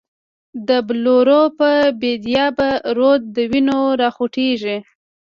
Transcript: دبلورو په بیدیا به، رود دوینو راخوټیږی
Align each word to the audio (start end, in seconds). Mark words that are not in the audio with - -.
دبلورو 0.67 1.41
په 1.59 1.69
بیدیا 2.01 2.45
به، 2.57 2.69
رود 2.97 3.21
دوینو 3.35 3.79
راخوټیږی 4.01 4.77